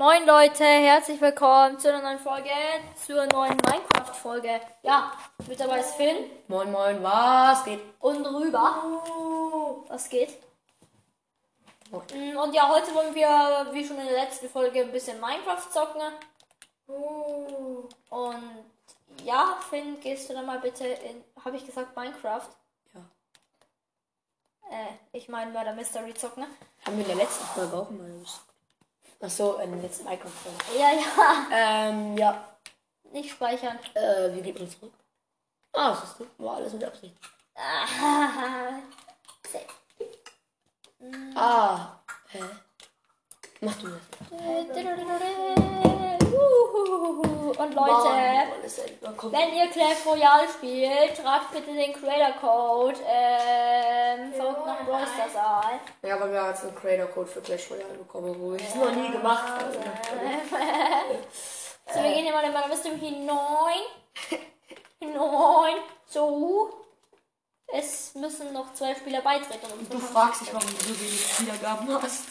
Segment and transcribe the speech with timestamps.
[0.00, 2.48] Moin Leute, herzlich willkommen zu einer neuen Folge,
[3.06, 4.58] zur neuen Minecraft-Folge.
[4.82, 5.12] Ja,
[5.46, 7.80] mit dabei ist Finn Moin, moin, was geht?
[8.00, 9.82] und rüber.
[9.88, 10.38] Was geht?
[11.90, 15.70] Mm, Und ja, heute wollen wir, wie schon in der letzten Folge, ein bisschen Minecraft
[15.70, 16.00] zocken.
[18.08, 18.64] Und
[19.22, 22.48] ja, Finn, gehst du dann mal bitte in, habe ich gesagt Minecraft?
[22.94, 23.00] Ja.
[24.70, 26.46] Äh, ich meine Murder Mystery zocken.
[26.86, 28.40] Haben wir in der letzten Folge auch mal was?
[29.20, 30.78] Achso, in der letzten Minecraft-Folge.
[30.78, 32.44] Ja, ja, Ähm, ja.
[33.12, 33.78] nicht speichern.
[33.94, 34.92] Äh, wie geht man zurück?
[35.72, 37.14] Ah, das ist war alles mit Absicht.
[41.34, 41.98] Ah,
[42.30, 42.40] hä?
[43.60, 44.00] Mach du das.
[47.60, 49.16] Und Mann, Leute.
[49.16, 49.32] Komm.
[49.32, 55.36] wenn ihr Clash Royale spielt, tragt bitte den Creator Code ähm, verrückt nach Brawl Stars
[55.36, 55.80] ein.
[56.08, 58.92] Ja, aber wir haben jetzt einen Creator-Code für Clash Royale bekommen, wo ich es noch
[58.94, 59.76] nie gemacht habe.
[61.92, 63.82] So, wir gehen hier mal in meiner Liste hinein.
[65.00, 65.76] Hinein.
[66.06, 66.70] So.
[67.66, 69.66] Es müssen noch zwei Spieler beitreten.
[69.72, 72.26] Um Du fragst dich, warum du so wenig Wiedergaben hast.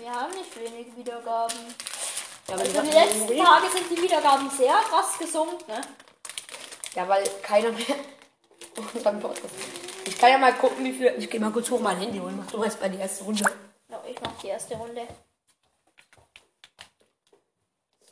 [0.00, 1.56] Wir haben nicht wenig Wiedergaben.
[2.48, 5.80] Ja, Also die letzten Tage sind die Wiedergaben sehr krass gesunken, ne?
[6.94, 7.96] Ja, weil keiner mehr
[8.94, 9.54] unseren Podcast.
[10.06, 11.14] Ich kann ja mal gucken, wie viel.
[11.18, 12.36] Ich gehe mal kurz hoch mein Handy holen.
[12.36, 13.44] Mach du erst mal die erste Runde.
[13.88, 15.06] Ja, ich mach die erste Runde.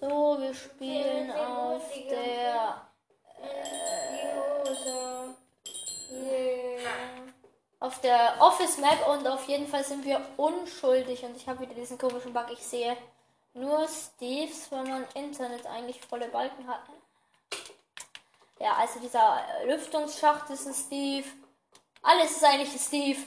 [0.01, 2.89] So, wir spielen auf der
[7.79, 11.75] auf der Office Map und auf jeden Fall sind wir unschuldig und ich habe wieder
[11.75, 12.47] diesen komischen Bug.
[12.53, 12.97] Ich sehe
[13.55, 16.83] nur Steves, wenn man Internet eigentlich volle Balken hat.
[18.59, 21.29] Ja, also dieser Lüftungsschacht ist ein Steve.
[22.03, 23.21] Alles ist eigentlich ein Steve.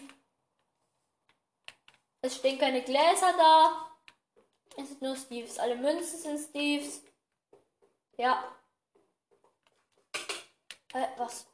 [2.21, 3.91] Es stehen keine Gläser da.
[4.77, 5.59] Es sind nur Steves.
[5.59, 7.01] Alle Münzen sind Steves.
[8.17, 8.43] Ja.
[10.93, 11.45] Äh, was?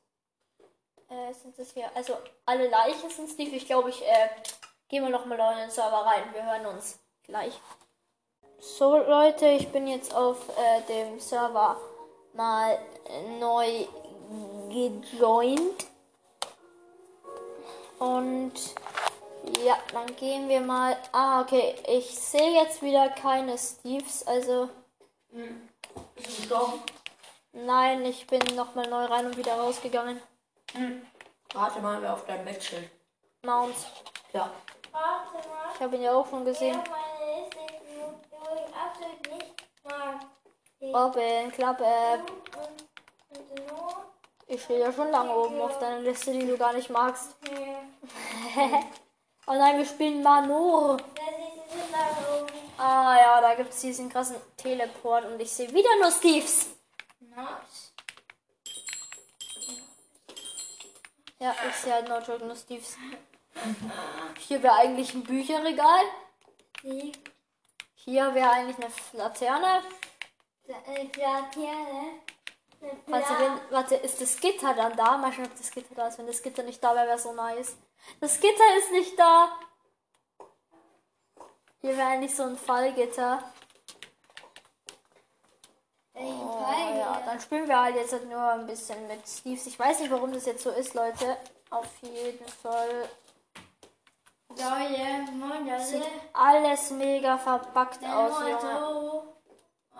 [1.10, 1.90] Äh, sind das hier?
[1.96, 3.56] Also, alle Leichen sind Steve.
[3.56, 4.30] Ich glaube, ich, äh,
[4.88, 6.34] gehen wir nochmal in den Server rein.
[6.34, 7.60] Wir hören uns gleich.
[8.62, 11.78] So, Leute, ich bin jetzt auf äh, dem Server
[12.34, 12.78] mal
[13.40, 13.88] neu
[14.70, 15.88] gejoint.
[17.98, 18.54] Und
[19.64, 20.96] ja, dann gehen wir mal.
[21.12, 21.76] Ah, okay.
[21.88, 24.28] Ich sehe jetzt wieder keine Steves.
[24.28, 24.70] Also,
[26.16, 26.82] Bist du gestorben?
[27.54, 30.22] nein, ich bin nochmal neu rein und wieder rausgegangen.
[31.54, 32.92] Warte mal, wer auf deinem Bett chillt.
[33.44, 33.76] Mount.
[34.34, 34.52] Ja.
[34.92, 35.74] Warte mal.
[35.74, 36.76] Ich habe ihn ja auch schon gesehen.
[36.76, 39.81] Ja, meine Liste ist übrigens absolut
[40.82, 42.24] Robin, Klappe.
[44.48, 47.36] Ich stehe ja schon lange oben auf deiner Liste, die du gar nicht magst.
[49.48, 50.98] Oh nein, wir spielen Manor.
[52.78, 56.70] Ah ja, da gibt es diesen krassen Teleport und ich sehe wieder nur Steves.
[61.40, 62.98] Ja, ich sehe halt nur Steves.
[64.38, 66.02] Hier wäre eigentlich ein Bücherregal.
[68.04, 69.84] Hier wäre eigentlich eine Laterne.
[71.58, 72.22] äh.
[72.82, 75.18] Eine Warte, wenn, warte, ist das Gitter dann da?
[75.18, 76.18] Mal schauen, ob das Gitter da ist.
[76.18, 77.76] Wenn das Gitter nicht da wäre, wäre so nice.
[78.20, 79.52] Das Gitter ist nicht da.
[81.82, 83.44] Hier wäre eigentlich so ein Fallgitter.
[86.16, 86.66] Oh,
[86.98, 89.68] ja, dann spielen wir halt jetzt halt nur ein bisschen mit Steves.
[89.68, 91.38] Ich weiß nicht, warum das jetzt so ist, Leute.
[91.70, 93.10] Auf jeden Fall
[95.80, 96.04] sieht
[96.34, 99.24] alles mega verbuggt aus, Junge.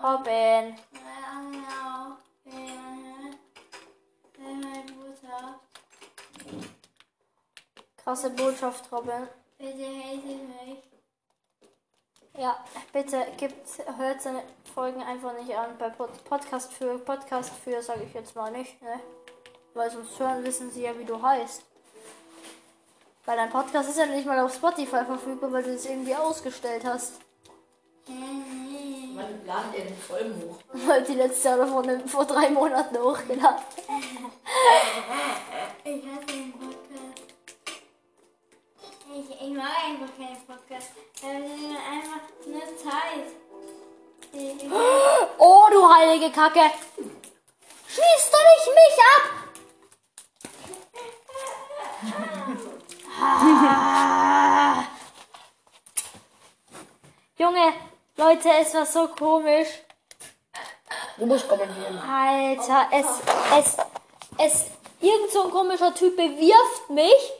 [0.02, 0.76] Robin.
[7.96, 9.28] Krasse Botschaft, Robin.
[9.58, 10.82] Bitte hält mich.
[12.36, 12.56] Ja,
[12.92, 14.42] bitte gibt, hört seine
[14.74, 15.76] Folgen einfach nicht an.
[15.78, 19.00] Bei Pod Podcast für Podcast für sage ich jetzt mal nicht, ne?
[19.74, 21.62] Weil sonst hören wissen sie ja, wie du heißt.
[23.24, 26.84] Weil dein Podcast ist ja nicht mal auf Spotify verfügbar, weil du es irgendwie ausgestellt
[26.84, 27.12] hast.
[28.06, 30.58] Wann ladet ihr den Folgen hoch?
[30.72, 33.62] Weil die letzte Jahre vor, vor drei Monaten hochgeladen.
[35.84, 37.22] Ich hasse den Podcast.
[39.14, 40.90] Ich, ich mag einfach keinen Podcast.
[41.20, 43.26] Wir sind einfach nur Zeit.
[44.32, 44.72] Ich, ich,
[45.38, 46.70] Oh, du heilige Kacke!
[47.86, 49.41] Schieß doch nicht mich ab!
[57.38, 57.72] Junge,
[58.16, 59.68] Leute, es war so komisch.
[61.16, 61.98] Du musst kommentieren.
[61.98, 63.06] Alter, es,
[63.58, 63.76] es,
[64.38, 64.66] es,
[65.00, 67.32] irgend so ein komischer Typ bewirft mich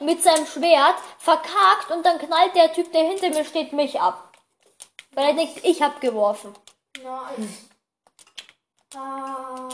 [0.00, 4.32] mit seinem Schwert, verkackt und dann knallt der Typ, der hinter mir steht, mich ab.
[5.12, 6.54] Weil er denkt, ich hab geworfen.
[6.96, 7.66] Nice.
[8.96, 9.68] Ah,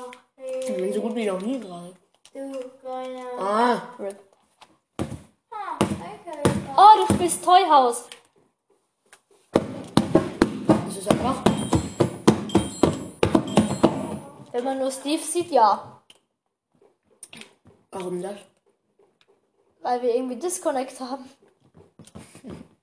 [0.61, 1.95] Ich bin so gut wie noch nie gerade.
[2.33, 3.39] du kleiner.
[3.39, 4.19] Ah, danke.
[6.77, 8.05] Oh, du spielst Toy House.
[9.53, 11.45] das ist einfach.
[14.53, 16.03] Wenn man nur Steve sieht, ja.
[17.91, 18.37] Warum das?
[19.83, 21.31] Weil wir irgendwie Disconnect haben.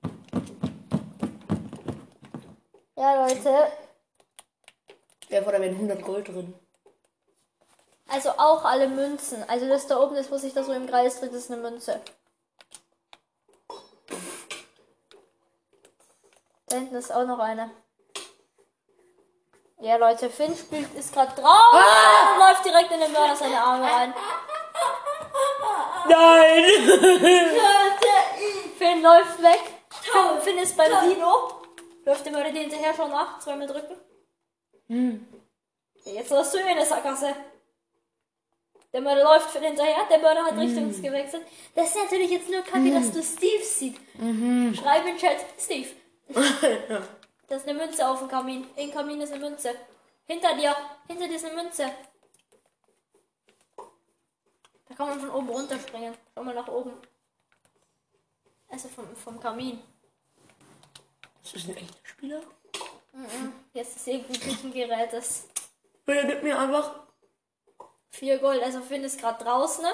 [2.94, 3.72] Ja, Leute.
[5.28, 6.54] Ja, vor da wären 100 Gold drin.
[8.06, 9.42] Also auch alle Münzen.
[9.48, 12.00] Also das da oben ist, wo sich da so im Kreis dreht, ist eine Münze.
[16.72, 17.70] Da hinten ist auch noch eine.
[19.80, 23.84] Ja, Leute, Finn spielt, ist gerade drauf und läuft direkt in den Mörder seine Arme
[23.84, 24.14] rein.
[26.08, 26.64] Nein!
[28.78, 29.60] Finn läuft weg.
[29.90, 31.62] Finn, Finn ist beim Dino.
[32.06, 33.38] Läuft der Mörder dir hinterher schon nach.
[33.38, 34.00] Zweimal drücken.
[36.06, 37.36] Ja, Jetzt hast du ihn in der Sackgasse.
[38.94, 40.06] Der Mörder läuft Finn hinterher.
[40.10, 41.46] Der Mörder hat Richtungsgewechselt.
[41.74, 44.00] Das ist natürlich jetzt nur kacke, dass du Steve siehst.
[44.80, 45.88] Schreib in Chat, Steve.
[47.48, 48.66] Da ist eine Münze auf dem Kamin.
[48.76, 49.74] Im Kamin ist eine Münze.
[50.24, 50.74] Hinter dir.
[51.06, 51.92] Hinter dir ist eine Münze.
[54.88, 56.14] Da kann man von oben runterspringen.
[56.34, 56.92] Schau mal nach oben.
[58.68, 59.82] Also vom, vom Kamin.
[61.42, 62.40] Das ist ein echter Spieler.
[63.74, 65.12] Jetzt ist irgendein Küchengerät.
[65.12, 65.46] Das
[66.06, 67.06] Bitte gib mir einfach.
[68.10, 68.62] 4 Gold.
[68.62, 69.84] Also Finn ist gerade draußen.
[69.84, 69.92] Ne?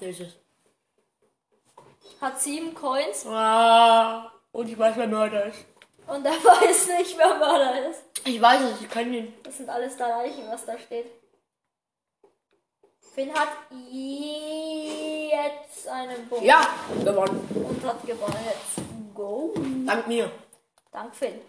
[0.00, 0.36] Der ist es.
[2.20, 3.26] Hat 7 Coins.
[3.26, 5.66] Ah, und ich weiß, wer Mörder ist.
[6.06, 8.02] Und er weiß nicht, wer Mörder ist.
[8.24, 9.34] Ich weiß es, ich kann ihn.
[9.42, 11.06] Das sind alles da Leichen, was da steht.
[13.14, 13.48] Finn hat
[13.90, 16.44] jetzt einen Bogen.
[16.44, 16.60] Ja,
[17.04, 17.48] gewonnen.
[17.54, 18.38] Und hat gewonnen.
[18.46, 19.54] Jetzt go.
[19.86, 20.30] Dank mir.
[20.90, 21.40] Dank Finn.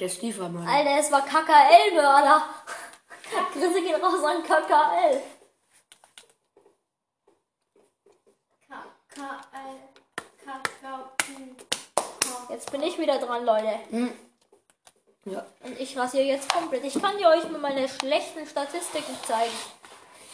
[0.00, 0.70] Der Steve war Mörder.
[0.70, 2.42] Alter, es war KKL-Mörder.
[3.52, 5.20] Grüße geht raus an KKL.
[9.08, 9.93] KKL.
[12.50, 13.80] Jetzt bin ich wieder dran, Leute.
[15.24, 15.44] Ja.
[15.64, 16.84] Und ich rasiere jetzt komplett.
[16.84, 19.52] Ich kann dir euch mal meine schlechten Statistiken zeigen.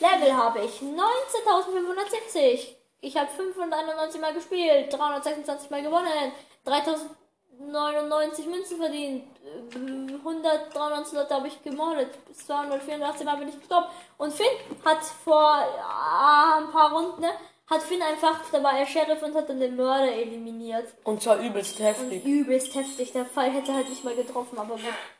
[0.01, 2.75] Level habe ich 19.570.
[3.03, 6.33] Ich habe 591 Mal gespielt, 326 Mal gewonnen,
[6.65, 13.87] 3099 Münzen verdient, äh, 193 Leute habe ich gemordet, 284 Mal bin ich gestorben.
[14.19, 14.47] Und Finn
[14.85, 17.33] hat vor äh, ein paar Runden, ne,
[17.71, 20.89] hat Finn einfach, da war er Sheriff und hat dann den Mörder eliminiert.
[21.05, 22.25] Und zwar übelst heftig.
[22.25, 24.77] Übelst heftig, der Fall hätte halt nicht mal getroffen, aber.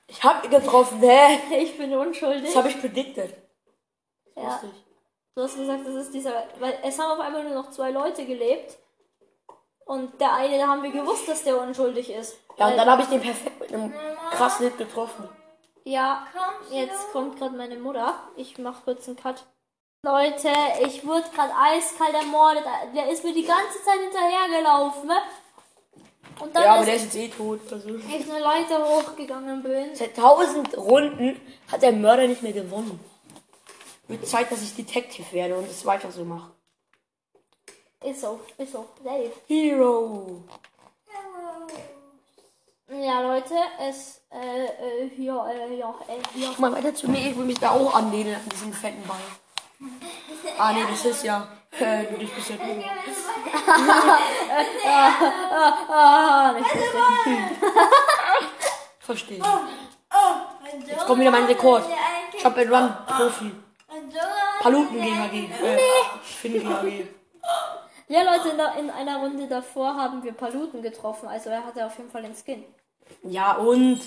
[0.09, 1.39] Ich hab ihn getroffen, hä?
[1.63, 2.47] ich bin unschuldig.
[2.47, 3.37] Das habe ich predicted.
[4.37, 4.43] Ja.
[4.43, 4.71] Lustig.
[5.37, 6.45] Du hast gesagt, das ist dieser.
[6.59, 8.77] Weil es haben auf einmal nur noch zwei Leute gelebt.
[9.87, 12.37] Und der eine, da haben wir gewusst, dass der unschuldig ist.
[12.59, 13.93] Ja, und dann habe ich den perfekt mit einem
[14.31, 15.29] krassen Hit getroffen.
[15.85, 18.15] ja Komm jetzt kommt gerade meine Mutter.
[18.37, 19.45] Ich mach kurz einen Cut.
[20.03, 20.49] Leute,
[20.87, 22.65] ich wurde gerade eiskalt ermordet.
[22.95, 25.09] Der ist mir die ganze Zeit hinterhergelaufen.
[25.09, 25.17] Ne?
[26.41, 27.61] Und dann Ja, aber ist der ist jetzt eh tot.
[27.71, 27.89] Also.
[27.91, 29.95] ich eine Leiter hochgegangen bin.
[29.95, 31.39] Seit 1000 Runden
[31.71, 32.99] hat der Mörder nicht mehr gewonnen.
[34.09, 36.51] Wird Zeit, dass ich Detective werde und es weiter so mache.
[38.03, 38.87] Ist so, ist so.
[39.05, 39.33] Safe.
[39.47, 40.45] Hero.
[42.89, 46.55] Ja, Leute, es, äh, äh, ja, äh, ja, äh, ja.
[46.59, 49.21] Mal weiter zu mir, ich will mich da auch anlehnen an diesen fetten Ball.
[50.63, 51.49] Ah, nee, das ist ja.
[51.71, 52.65] Äh, du dich bist ja du.
[55.89, 57.01] Ah, nicht lustig.
[58.99, 59.43] Verstehe.
[60.87, 61.85] Jetzt kommt wieder mein Rekord.
[62.43, 63.53] Jump and Run Profi.
[64.61, 65.51] Paluten GHG.
[65.65, 65.79] Äh,
[66.23, 67.07] Finn GHG.
[68.09, 71.29] Ja, Leute, in, der, in einer Runde davor haben wir Paluten getroffen.
[71.29, 72.65] Also er hatte auf jeden Fall den Skin.
[73.23, 74.01] Ja, und?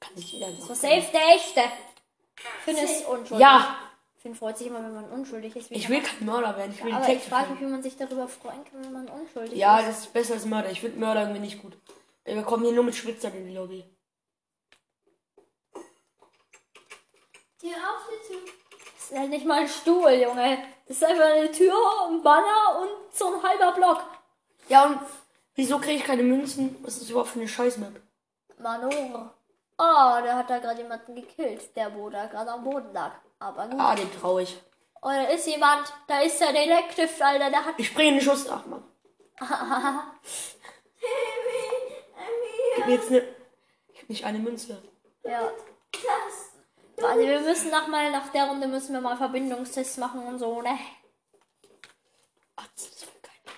[0.00, 1.62] Kann sich jeder So safe der echte.
[2.64, 3.38] Finn ist unschuldig.
[3.38, 3.76] Ja,
[4.24, 5.68] Finn freut sich immer, wenn man unschuldig ist.
[5.68, 6.72] Wie ich will kein Mörder werden.
[6.72, 9.06] Ich will man- aber ich frage mich, wie man sich darüber freuen kann, wenn man
[9.10, 9.86] unschuldig Ja, ist.
[9.88, 10.70] das ist besser als Mörder.
[10.70, 11.76] Ich finde Mörder irgendwie nicht gut.
[12.24, 13.84] Wir kommen hier nur mit Schwitzern in die Lobby.
[17.60, 18.40] Die auf die Tür.
[18.96, 20.56] Das ist halt nicht mal ein Stuhl, Junge.
[20.88, 21.74] Das ist einfach eine Tür,
[22.08, 24.04] ein Banner und so ein halber Block.
[24.70, 25.00] Ja, und
[25.54, 26.76] wieso kriege ich keine Münzen?
[26.82, 27.92] Was ist das überhaupt für eine Scheißmap?
[28.56, 29.34] Manor.
[29.76, 33.12] Oh, der hat da gerade jemanden gekillt, der wo da gerade am Boden lag.
[33.38, 33.80] Aber gut.
[33.80, 34.56] Ah, den traue ich.
[35.02, 35.92] Oh, da ist jemand.
[36.06, 37.50] Da ist der Detective, Alter.
[37.50, 38.48] Der hat Ich springe in den Schuss.
[38.48, 38.84] Ach, Mann.
[42.76, 43.22] Gib mir jetzt eine...
[43.92, 44.82] Ich hab nicht eine Münze.
[45.24, 45.50] Ja.
[46.96, 50.62] Warte, wir müssen nach mal nach der Runde müssen wir mal Verbindungstests machen und so,
[50.62, 50.78] ne?
[52.56, 53.56] Atze, das will keiner.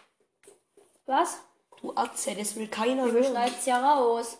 [1.21, 1.39] Was?
[1.81, 3.25] Du Atze, das will keiner Du hören.
[3.25, 4.39] schneidest ja raus.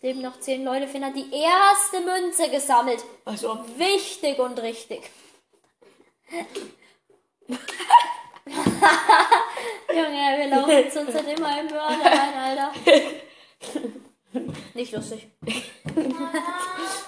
[0.00, 0.88] Es leben noch zehn Leute.
[0.88, 3.04] Finn hat die erste Münze gesammelt.
[3.26, 5.02] Also, Wichtig und richtig.
[9.88, 12.72] Junge, wir laufen zurzeit immer im Mörder rein, Alter.
[14.74, 15.28] Nicht lustig.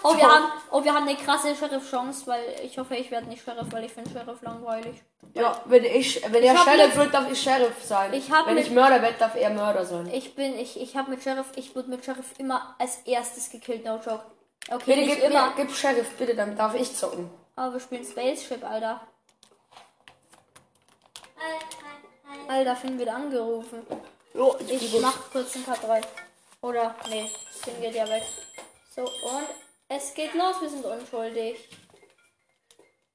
[0.02, 3.44] oh, wir haben, oh, wir haben eine krasse Sheriff-Chance, weil ich hoffe, ich werde nicht
[3.44, 5.00] Sheriff, weil ich finde Sheriff langweilig.
[5.34, 8.12] ja, wenn ich, wenn er hab Sheriff wird, darf ich Sheriff sein.
[8.12, 10.08] Ich wenn mit- ich Mörder werde, darf er Mörder sein.
[10.12, 13.84] Ich bin, ich, ich habe mit Sheriff, ich wurde mit Sheriff immer als erstes gekillt,
[13.84, 14.24] no joke.
[14.70, 15.46] Okay, Bitte gib, immer.
[15.48, 17.30] mir, gib Sheriff, bitte, dann darf ich zocken.
[17.54, 19.00] Aber wir spielen Spaceship, Alter.
[22.48, 23.86] Alter, Finn wird angerufen.
[24.34, 26.02] Jo, Ich mach kurz ein Cut rein.
[26.62, 28.22] Oder, nee, Finn geht ja weg.
[28.88, 29.48] So, und
[29.88, 31.68] es geht los, wir sind unschuldig.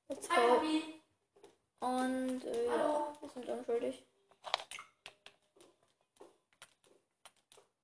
[0.10, 0.84] Let's Hi,
[1.80, 1.88] go.
[1.88, 4.06] Und, äh, ja, wir sind unschuldig.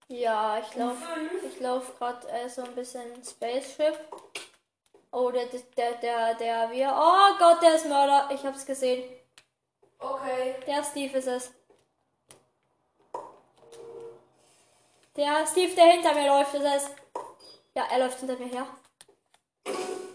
[0.09, 0.97] Ja, ich lauf,
[1.47, 3.97] ich lauf gerade äh, so ein bisschen Spaceship.
[5.11, 6.93] Oh, der, der, der, der, wir.
[6.93, 8.29] Oh Gott, der ist Mörder.
[8.33, 9.03] Ich hab's gesehen.
[9.97, 10.55] Okay.
[10.67, 11.53] Der Steve ist es.
[15.15, 16.89] Der Steve, der hinter mir läuft, ist es.
[17.75, 18.67] Ja, er läuft hinter mir her.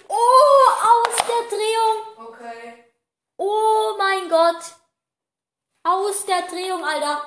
[0.09, 2.29] Oh, aus der Drehung.
[2.29, 2.85] Okay.
[3.37, 4.75] Oh mein Gott.
[5.85, 7.23] Aus der Drehung, Alter.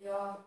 [0.00, 0.44] Ja.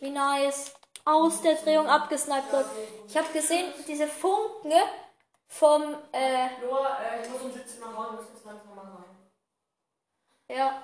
[0.00, 0.74] Wie nice.
[1.04, 2.66] Aus der Drehung abgesniped wird.
[3.08, 4.72] Ich habe gesehen, diese Funken
[5.48, 9.30] vom, äh, Nur, äh, ich muss um 17 Uhr raus, muss jetzt langsam mal rein.
[10.48, 10.82] ja,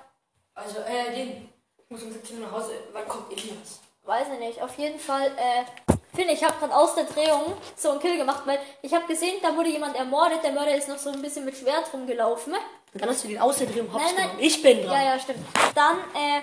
[0.55, 1.52] Also, äh, den.
[1.93, 2.73] Ich muss um 17 Uhr nach Hause.
[2.95, 3.81] Wann kommt Elias?
[4.05, 4.63] weiß ich nicht.
[4.63, 8.45] Auf jeden Fall, äh, finde ich habe gerade aus der Drehung so einen Kill gemacht,
[8.47, 10.43] weil ich habe gesehen, da wurde jemand ermordet.
[10.43, 12.55] Der Mörder ist noch so ein bisschen mit Schwert rumgelaufen.
[12.55, 14.25] Und dann hast du den aus der Drehung hops Nein, nein.
[14.25, 14.43] genommen.
[14.43, 14.93] Ich bin dran.
[14.93, 15.41] Ja, ja, stimmt.
[15.75, 16.41] Dann, äh,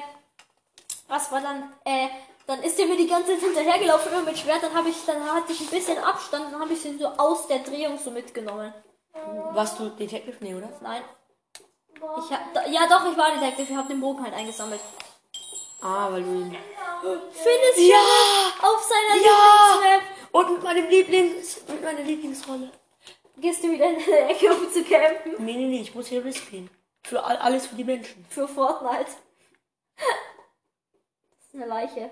[1.08, 2.10] was war dann, äh,
[2.46, 4.62] dann ist der mir die ganze Zeit hinterhergelaufen, immer mit Schwert.
[4.62, 7.48] Dann habe ich, dann hatte ich ein bisschen Abstand, dann habe ich ihn so aus
[7.48, 8.72] der Drehung so mitgenommen.
[9.52, 10.38] Warst du Detective?
[10.42, 10.70] Nee, oder?
[10.82, 11.02] Nein.
[11.96, 13.72] Ich hab, ja, doch, ich war Detective.
[13.72, 14.80] Ich habe den Bogen halt eingesammelt.
[15.82, 16.52] Ah, weil du ihn.
[17.32, 18.54] Finn ist Ja!
[18.62, 19.74] auf seiner Ja!
[19.76, 20.02] Lieblingsmap.
[20.32, 21.62] Und mit meinem Lieblings.
[21.68, 22.72] mit meiner Lieblingsrolle.
[23.38, 25.34] Gehst du wieder in deine Ecke, um zu campen?
[25.46, 26.70] Nee, nee, nee, ich muss hier Risk gehen.
[27.04, 28.26] Für all, alles für die Menschen.
[28.30, 29.12] Für Fortnite.
[29.96, 32.12] Das ist eine Leiche.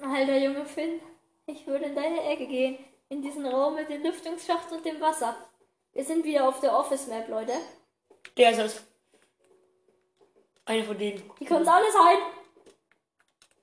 [0.00, 1.00] Alter Junge Finn,
[1.46, 2.78] ich würde in deine Ecke gehen.
[3.10, 5.36] In diesen Raum mit dem Lüftungsschacht und dem Wasser.
[5.92, 7.54] Wir sind wieder auf der Office Map, Leute.
[8.36, 8.82] Der ist es.
[10.64, 11.28] Eine von denen.
[11.40, 12.18] Die können es alle sein.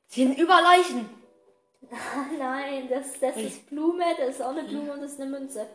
[0.08, 1.10] Sie sind über Leichen.
[2.38, 5.66] Nein, das, das ist Blume, das ist auch eine Blume und das ist eine Münze.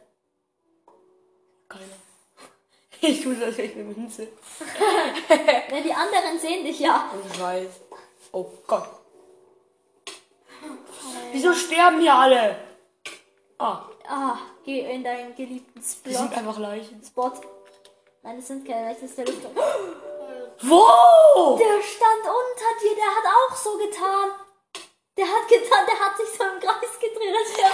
[1.68, 1.84] Keiner.
[3.00, 4.28] Ich tue das echt eine Münze.
[5.28, 7.10] Ja, die anderen sehen dich ja.
[7.32, 7.80] Ich weiß.
[8.32, 8.88] Oh Gott.
[11.32, 12.71] Wieso sterben hier alle?
[13.62, 16.10] Ah, Ah, geh in deinen geliebten die Spot.
[16.10, 17.00] sind einfach Leichen.
[17.04, 17.30] Spot.
[18.22, 19.54] Nein, das sind keine, das ist der Lüftung.
[19.54, 21.56] Wo?
[21.56, 24.30] Der stand unter dir, der hat auch so getan.
[25.16, 27.34] Der hat getan, der hat sich so im Kreis gedreht.
[27.36, 27.70] Als wär,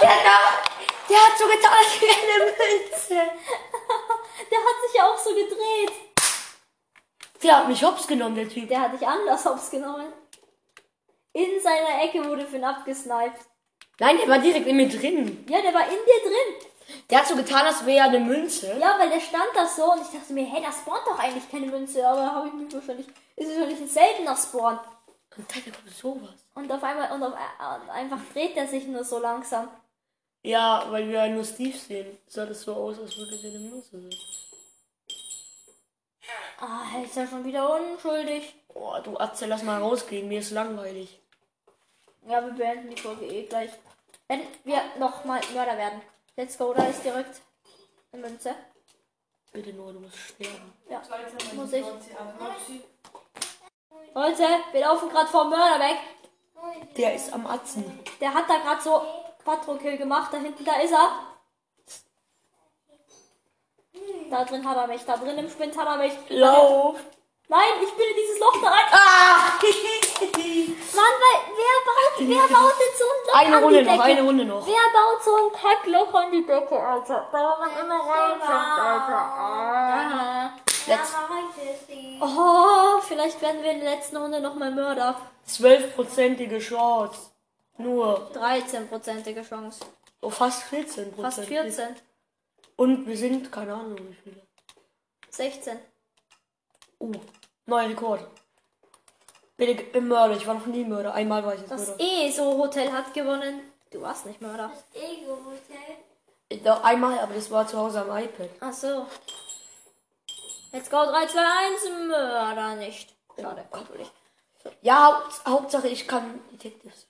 [1.09, 3.09] Der hat so getan, als wäre eine Münze.
[4.51, 5.91] der hat sich ja auch so gedreht.
[7.41, 8.67] Der hat mich hops genommen, der Typ.
[8.69, 10.13] Der hat dich anders hops genommen.
[11.33, 13.39] In seiner Ecke wurde Finn abgesniped.
[13.99, 15.45] Nein, der war direkt in mir drin.
[15.49, 16.69] Ja, der war in dir drin.
[17.09, 18.77] Der hat so getan, als wäre er eine Münze.
[18.79, 21.49] Ja, weil der stand da so und ich dachte mir, hey, da spawnt doch eigentlich
[21.51, 22.07] keine Münze.
[22.07, 24.79] Aber da habe ich mich wahrscheinlich, ist wahrscheinlich ein seltener Spawn.
[25.37, 26.45] Und dann kommt sowas.
[26.55, 29.69] Und auf einmal, und auf, und einfach dreht er sich nur so langsam.
[30.41, 32.17] Ja, weil wir nur Steve sehen.
[32.27, 34.15] Sah das so aus, als würde der eine Münze sein.
[36.61, 38.53] Ah, er ist ja schon wieder unschuldig.
[38.73, 40.27] Oh, du Atze, lass mal rausgehen.
[40.27, 41.19] Mir ist langweilig.
[42.27, 43.71] Ja, wir beenden die Folge eh gleich.
[44.29, 46.01] Wenn wir nochmal Mörder werden.
[46.37, 47.41] Let's go, da ist direkt
[48.13, 48.55] eine Münze.
[49.51, 50.71] Bitte nur, du musst sterben.
[50.87, 51.01] Ja,
[51.55, 51.85] muss ich.
[54.13, 55.97] Leute, wir laufen gerade vor Mörder weg.
[56.95, 57.99] Der ist am Atzen.
[58.21, 59.01] Der hat da gerade so
[59.43, 60.31] Quattro-Kill gemacht.
[60.31, 61.09] Da hinten, da ist er.
[64.29, 65.03] Da drin hat er mich.
[65.05, 66.13] Da drin im Spind hat er mich.
[66.29, 66.99] Lauf!
[67.47, 68.85] Nein, ich bin in dieses Loch da rein.
[68.91, 69.59] Ah!
[70.21, 73.93] Mann, weil, wer baut, wer baut denn so ein Loch eine an Runde die noch,
[73.93, 74.03] Decke?
[74.03, 74.67] eine Runde noch.
[74.67, 77.27] Wer baut so ein Kackloch an die Decke, Alter?
[77.31, 79.15] Da wo man immer reinkommt, Alter.
[79.15, 80.53] Ah.
[80.87, 81.13] Let's
[82.21, 85.15] Oh, vielleicht werden wir in der letzten Runde nochmal Mörder.
[85.45, 87.29] Zwölfprozentige Chance.
[87.77, 88.31] Nur.
[88.33, 89.85] 13%ige Chance.
[90.21, 91.95] Oh, fast 14 Fast 14.
[92.75, 94.41] Und wir sind, keine Ahnung wie viele.
[95.29, 95.77] 16.
[96.99, 97.11] Uh,
[97.65, 98.27] neuer Rekord.
[99.59, 100.35] Bitte gib mir Mörder.
[100.37, 101.13] Ich war noch nie Mörder.
[101.13, 102.03] Einmal war ich jetzt Das Mörder.
[102.03, 103.61] ESO-Hotel hat gewonnen.
[103.91, 104.71] Du warst nicht Mörder.
[104.93, 105.97] Das Ego-Hotel.
[106.47, 108.49] Ich- Doch, einmal, aber das war zu Hause am iPad.
[108.61, 109.05] Ach so.
[110.71, 112.07] Let's go 3, 2, 1.
[112.07, 113.13] Mörder nicht.
[113.39, 114.09] Schade, natürlich.
[114.81, 117.07] Ja, Haupt, Hauptsache ich kann Detectives.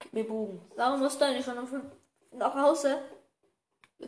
[0.00, 0.60] Gib mir Bogen.
[0.76, 1.90] Warum musst du eigentlich schon um
[2.32, 3.02] nach Hause?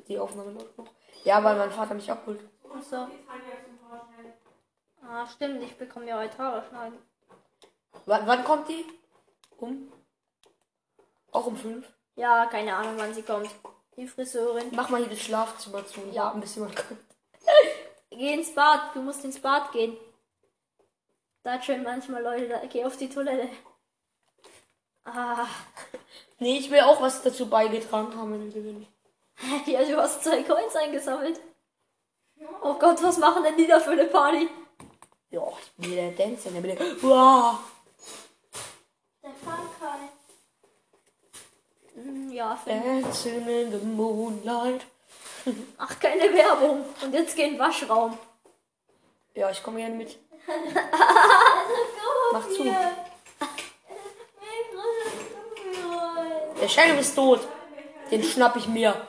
[0.09, 0.87] Die Aufnahme läuft noch.
[1.25, 2.41] Ja, weil mein Vater mich abholt.
[2.73, 3.07] Ach so.
[5.13, 5.61] Ah, stimmt.
[5.65, 6.97] Ich bekomme ja heute Haare schneiden.
[8.07, 8.85] Wann, wann kommt die?
[9.57, 9.93] Um?
[11.33, 11.85] Auch um fünf?
[12.15, 13.51] Ja, keine Ahnung, wann sie kommt.
[13.97, 14.71] Die Friseurin.
[14.73, 16.01] Mach mal hier das Schlafzimmer zu.
[16.13, 16.27] Ja.
[16.27, 17.01] Warten, bis jemand kommt.
[18.11, 18.95] Geh ins Bad.
[18.95, 19.97] Du musst ins Bad gehen.
[21.43, 22.49] Da chillen manchmal Leute.
[22.49, 23.49] Da, geh auf die Toilette.
[25.05, 25.47] Ah.
[26.39, 28.87] Nee, ich will auch was dazu beigetragen haben, wenn wir gewinnen.
[29.67, 31.41] Ja, du hast zwei Coins eingesammelt.
[32.63, 34.49] Oh Gott, was machen denn die da für eine Party?
[35.31, 36.51] Ja, ich bin der Dancer.
[36.51, 37.03] Der bin der.
[37.03, 37.59] Wow.
[39.23, 40.09] Der Funkai.
[41.95, 42.83] Hm, Ja, Finn.
[43.03, 44.85] Dancing in the moonlight.
[45.79, 46.85] Ach, keine Werbung.
[47.03, 48.19] Und jetzt geh in den Waschraum.
[49.35, 50.19] Ja, ich komme gerne mit.
[52.33, 52.65] Mach zu.
[56.61, 57.41] Der Sheriff ist tot.
[58.11, 59.07] Den schnapp ich mir.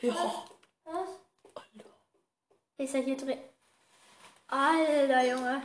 [0.00, 0.44] Ja.
[2.78, 3.38] Ist er hier drin?
[4.48, 5.62] Alter, Junge.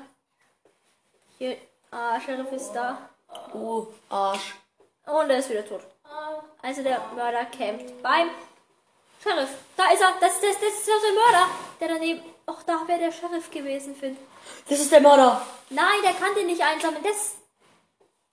[1.38, 1.58] Hier.
[1.92, 3.10] Ah, Sheriff ist da.
[3.54, 4.56] Oh, Arsch.
[5.06, 5.82] Und er ist wieder tot.
[6.62, 8.30] Also der Mörder campt beim
[9.22, 9.50] Sheriff.
[9.78, 10.14] Da ist er.
[10.20, 11.48] Das, das, das ist der Mörder.
[11.80, 12.22] Der daneben.
[12.48, 14.18] Och, da wäre der Sheriff gewesen, Finn.
[14.68, 15.46] Das ist der Mörder.
[15.70, 17.04] Nein, der kann den nicht einsammeln.
[17.04, 17.36] Das.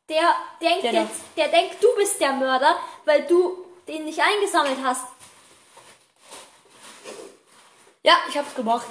[0.09, 0.99] Der denkt Der da.
[1.03, 1.21] jetzt.
[1.37, 5.07] Der denkt, du bist der Mörder, weil du den nicht eingesammelt hast.
[8.03, 8.87] Ja, ich hab's gemacht.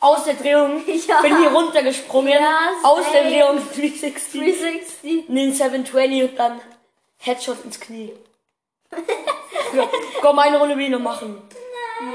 [0.00, 0.82] Aus der Drehung.
[1.06, 1.20] Ja.
[1.22, 2.32] Bin hier runtergesprungen.
[2.32, 3.24] Ja, Aus der.
[3.24, 4.40] Drehung 360.
[4.40, 5.28] 360.
[5.28, 6.60] In den 720 und dann
[7.18, 8.12] Headshot ins Knie.
[9.74, 9.88] ja,
[10.20, 11.42] komm, eine Runde will ich noch machen.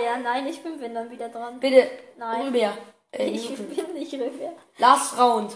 [0.04, 1.60] Ja, nein, ich bin dann wieder dran.
[1.60, 1.90] Bitte.
[2.18, 2.42] Nein.
[2.48, 2.78] Rüber.
[3.12, 3.70] Äh, Ich Newton.
[3.70, 4.52] bin nicht rüber.
[4.78, 5.56] Last Round.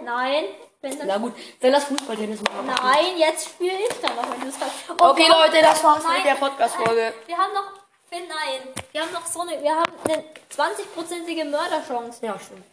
[0.00, 0.44] Nein,
[0.80, 1.06] wenn dann.
[1.08, 2.66] Na gut, dann lass Fußballtennis machen.
[2.66, 4.54] Nein, jetzt spiele ich dann noch, wenn du es.
[4.90, 6.16] Oh, Okay, Leute, das war's Nein.
[6.18, 7.12] mit der Podcast-Folge.
[7.26, 7.87] Wir haben noch.
[8.10, 8.74] Finn, nein.
[8.92, 9.62] Wir haben noch so eine.
[9.62, 12.24] Wir haben eine 20-prozentige Mörderchance.
[12.24, 12.64] Ja, stimmt.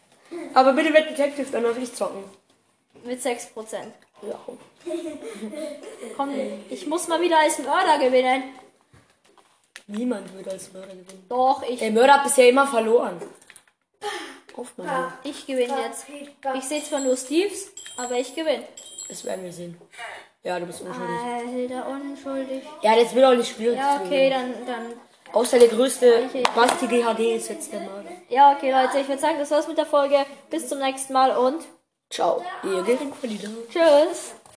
[0.54, 2.24] Aber bitte wird Detective, dann will ich zocken.
[3.04, 3.48] Mit 6%.
[4.22, 4.40] Ja.
[6.18, 6.32] Komm,
[6.70, 8.44] ich muss mal wieder als Mörder gewinnen.
[9.88, 11.26] Niemand würde als Mörder gewinnen.
[11.30, 11.80] Doch, ich.
[11.80, 13.22] Der Mörder hat bisher immer verloren.
[14.56, 15.14] Auf mal.
[15.24, 16.06] Ich gewinne jetzt.
[16.56, 18.64] Ich sehe zwar nur Steves, aber ich gewinne.
[19.10, 19.80] Das werden wir sehen.
[20.44, 21.72] Ja, du bist unschuldig.
[21.72, 22.64] Alter, unschuldig.
[22.82, 23.78] Ja, das wird auch nicht schwierig.
[23.78, 24.94] Ja, okay, dann, dann.
[25.36, 28.10] Außer der größte Basti GHD ist jetzt der Mörder.
[28.30, 30.26] Ja, okay, Leute, ich würde sagen, das war's mit der Folge.
[30.50, 31.62] Bis zum nächsten Mal und
[32.10, 32.42] Ciao.
[32.64, 32.84] Ihr
[33.70, 34.36] tschüss.